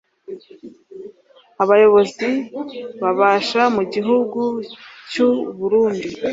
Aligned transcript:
abayobozi 1.63 2.29
babasha 3.01 3.61
mu 3.75 3.83
gihugu 3.93 4.41
cy'u 5.11 5.29
burundi 5.57 6.07